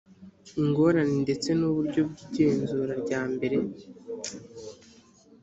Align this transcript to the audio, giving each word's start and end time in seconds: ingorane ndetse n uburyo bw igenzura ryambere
ingorane 0.61 1.15
ndetse 1.25 1.49
n 1.59 1.61
uburyo 1.69 2.01
bw 2.09 2.15
igenzura 2.25 2.93
ryambere 3.03 3.57